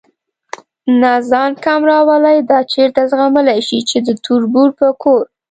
[1.01, 5.23] نه ځان کم راولي، دا چېرته زغملی شي چې د تربور په کور.